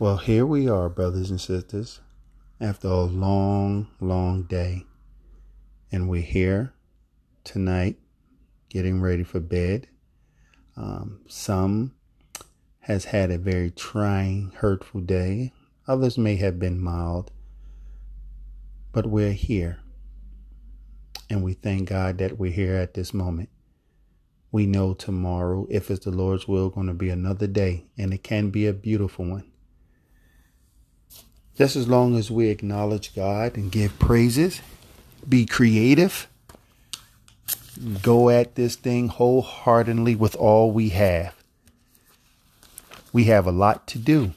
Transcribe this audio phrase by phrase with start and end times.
[0.00, 1.98] Well, here we are, brothers and sisters,
[2.60, 4.84] after a long, long day.
[5.90, 6.72] And we're here
[7.42, 7.96] tonight
[8.68, 9.88] getting ready for bed.
[10.76, 11.96] Um, some
[12.82, 15.52] has had a very trying, hurtful day.
[15.88, 17.32] Others may have been mild.
[18.92, 19.80] But we're here.
[21.28, 23.48] And we thank God that we're here at this moment.
[24.52, 28.22] We know tomorrow, if it's the Lord's will, going to be another day, and it
[28.22, 29.50] can be a beautiful one.
[31.58, 34.62] Just as long as we acknowledge God and give praises,
[35.28, 36.28] be creative,
[38.00, 41.34] go at this thing wholeheartedly with all we have.
[43.12, 44.34] We have a lot to do.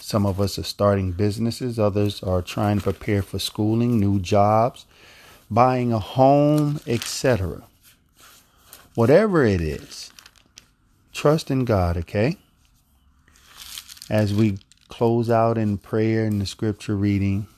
[0.00, 4.86] Some of us are starting businesses, others are trying to prepare for schooling, new jobs,
[5.50, 7.64] buying a home, etc.
[8.94, 10.10] Whatever it is,
[11.12, 12.38] trust in God, okay?
[14.08, 14.58] As we
[14.94, 17.48] close out in prayer and the scripture reading.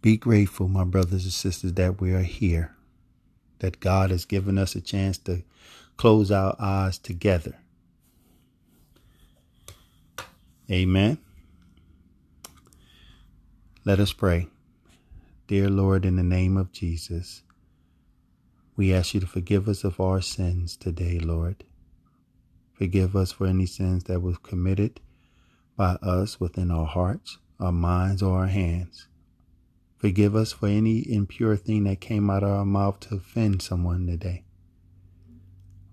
[0.00, 2.76] Be grateful, my brothers and sisters, that we are here,
[3.58, 5.42] that God has given us a chance to
[5.96, 7.56] close our eyes together.
[10.70, 11.18] Amen.
[13.84, 14.46] Let us pray.
[15.48, 17.42] Dear Lord, in the name of Jesus,
[18.76, 21.64] we ask you to forgive us of our sins today, Lord.
[22.74, 25.00] Forgive us for any sins that was committed
[25.76, 29.06] by us within our hearts, our minds, or our hands.
[29.96, 34.06] Forgive us for any impure thing that came out of our mouth to offend someone
[34.06, 34.44] today.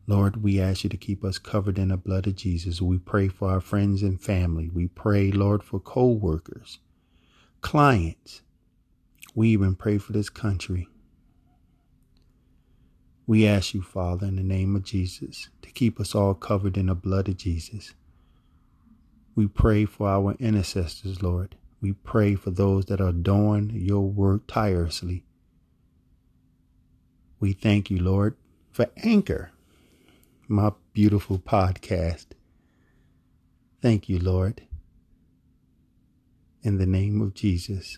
[0.07, 2.81] Lord, we ask you to keep us covered in the blood of Jesus.
[2.81, 4.69] We pray for our friends and family.
[4.69, 6.79] We pray, Lord, for co workers,
[7.61, 8.41] clients.
[9.35, 10.89] We even pray for this country.
[13.31, 16.87] We ask you, Father, in the name of Jesus, to keep us all covered in
[16.87, 17.93] the blood of Jesus.
[19.35, 21.55] We pray for our intercessors, Lord.
[21.79, 25.23] We pray for those that are doing your work tirelessly.
[27.39, 28.35] We thank you, Lord,
[28.69, 29.51] for Anchor,
[30.49, 32.25] my beautiful podcast.
[33.81, 34.63] Thank you, Lord.
[36.63, 37.97] In the name of Jesus.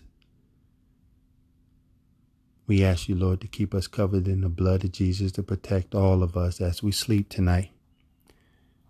[2.66, 5.94] We ask you, Lord, to keep us covered in the blood of Jesus to protect
[5.94, 7.70] all of us as we sleep tonight.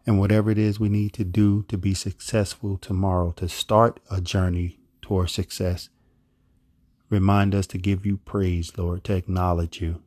[0.06, 4.20] And whatever it is we need to do to be successful tomorrow, to start a
[4.20, 5.88] journey toward success,
[7.10, 10.02] remind us to give you praise, Lord, to acknowledge you.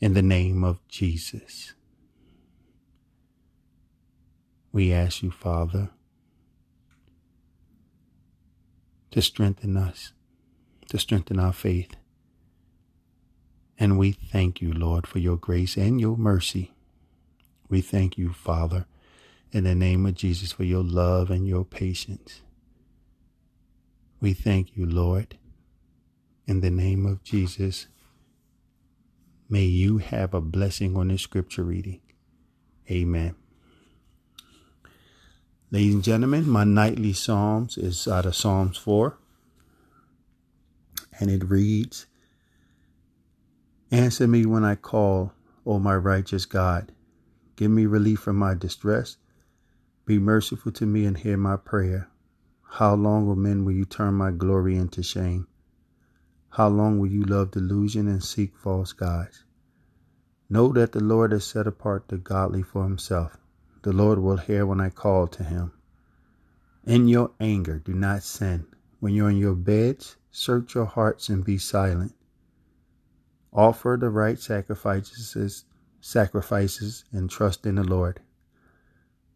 [0.00, 1.74] In the name of Jesus,
[4.72, 5.90] we ask you, Father,
[9.10, 10.12] to strengthen us
[10.88, 11.94] to strengthen our faith.
[13.78, 16.72] And we thank you, Lord, for your grace and your mercy.
[17.68, 18.86] We thank you, Father,
[19.52, 22.42] in the name of Jesus, for your love and your patience.
[24.20, 25.38] We thank you, Lord,
[26.46, 27.86] in the name of Jesus.
[29.48, 32.00] May you have a blessing on this scripture reading.
[32.90, 33.36] Amen.
[35.70, 39.18] Ladies and gentlemen, my nightly Psalms is out of Psalms 4
[41.18, 42.06] and it reads
[43.90, 45.32] Answer me when I call,
[45.66, 46.92] O my righteous God.
[47.56, 49.16] Give me relief from my distress.
[50.04, 52.08] Be merciful to me and hear my prayer.
[52.72, 55.46] How long, O men, will you turn my glory into shame?
[56.50, 59.44] How long will you love delusion and seek false gods?
[60.50, 63.36] Know that the Lord has set apart the godly for himself.
[63.82, 65.72] The Lord will hear when I call to him.
[66.84, 68.66] In your anger, do not sin.
[69.00, 72.14] When you're in your beds, Search your hearts and be silent.
[73.52, 75.64] Offer the right sacrifices,
[76.00, 78.20] sacrifices and trust in the Lord.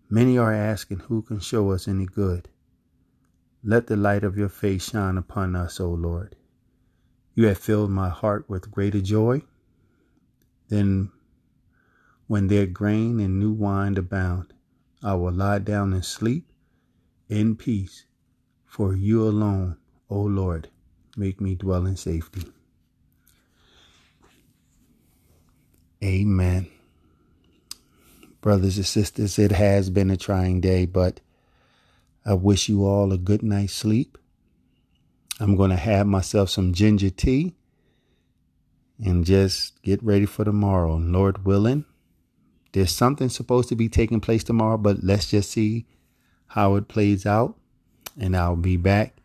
[0.08, 2.48] Many are asking who can show us any good.
[3.64, 6.36] Let the light of your face shine upon us, O Lord.
[7.34, 9.42] You have filled my heart with greater joy
[10.68, 11.10] than
[12.28, 14.54] when their grain and new wine abound.
[15.02, 16.52] I will lie down and sleep
[17.28, 18.04] in peace,
[18.64, 19.78] for you alone,
[20.08, 20.68] O Lord,
[21.16, 22.42] make me dwell in safety.
[26.02, 26.68] Amen.
[28.40, 31.20] Brothers and sisters, it has been a trying day, but
[32.24, 34.18] I wish you all a good night's sleep.
[35.38, 37.54] I'm going to have myself some ginger tea
[39.02, 40.96] and just get ready for tomorrow.
[40.96, 41.84] Lord willing,
[42.72, 45.86] there's something supposed to be taking place tomorrow, but let's just see
[46.48, 47.56] how it plays out.
[48.20, 49.16] And I'll be back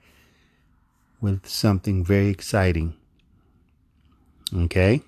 [1.20, 2.96] with something very exciting.
[4.56, 5.02] Okay?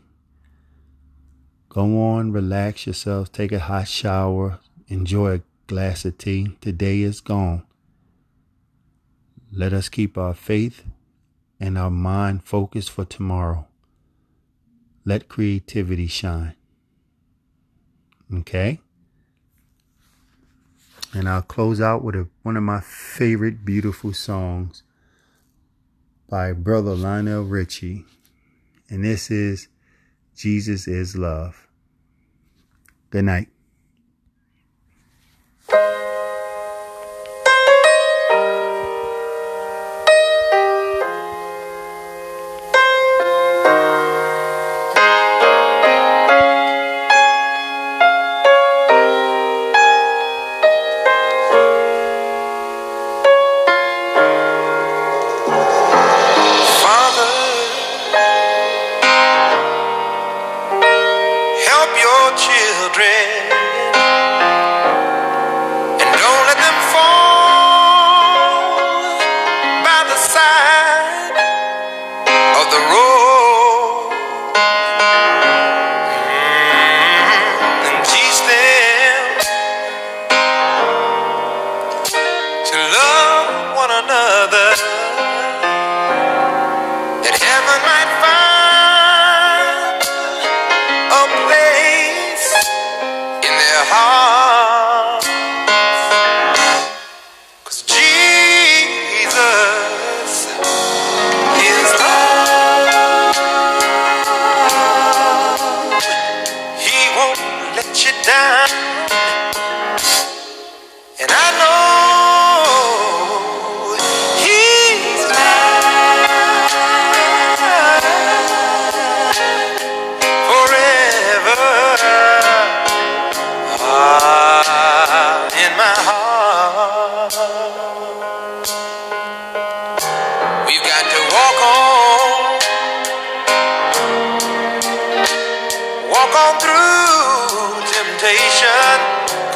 [1.70, 6.58] Go on, relax yourself, take a hot shower, enjoy a glass of tea.
[6.62, 7.64] Today is gone.
[9.52, 10.84] Let us keep our faith
[11.60, 13.68] and our mind focused for tomorrow.
[15.06, 16.56] Let creativity shine.
[18.34, 18.80] Okay?
[21.14, 24.84] And I'll close out with a, one of my favorite beautiful songs
[26.30, 28.06] by Brother Lionel Richie.
[28.90, 29.68] And this is
[30.36, 31.68] Jesus is Love.
[33.10, 33.50] Good night.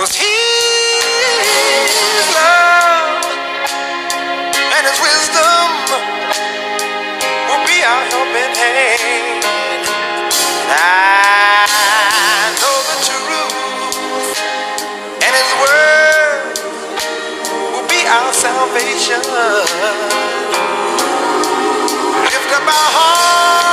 [0.04, 0.36] Cause His
[2.36, 3.24] love
[4.76, 5.68] and His wisdom
[7.48, 9.48] will be our helping hand.
[10.60, 14.44] And I know the truth,
[15.24, 16.52] and His word
[17.72, 19.24] will be our salvation.
[22.28, 23.73] Lift up our hearts.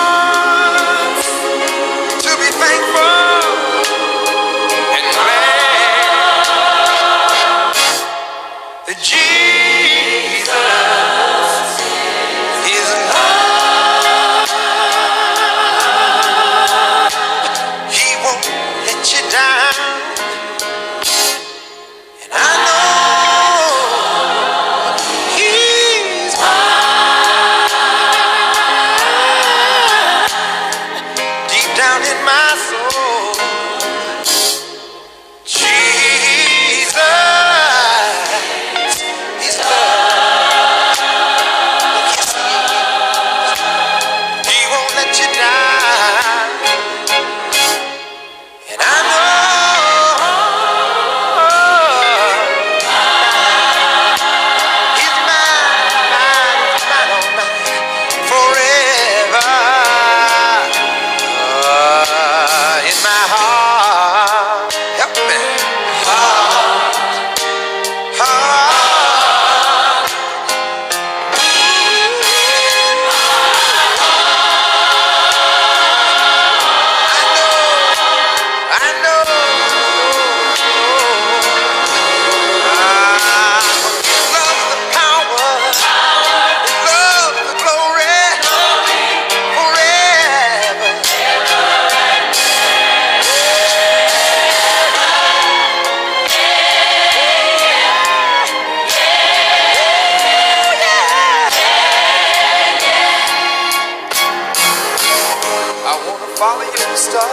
[106.41, 107.29] follow your star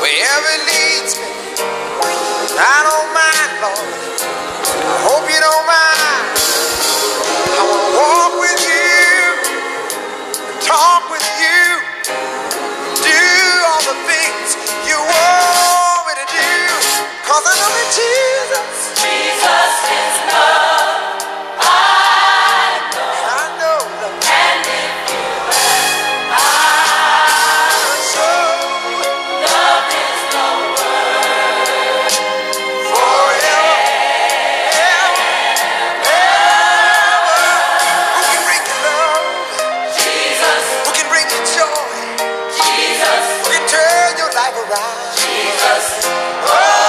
[0.00, 1.28] wherever it leads me.
[2.56, 3.92] I don't mind, Lord.
[4.72, 6.32] I hope you don't mind.
[7.44, 9.60] I want to walk with you,
[10.64, 11.27] talk with
[44.70, 46.04] Jesus.
[46.44, 46.87] Oh.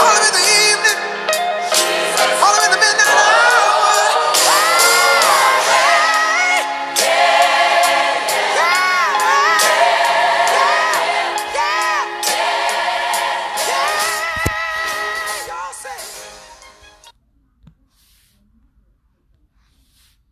[0.00, 0.49] All of the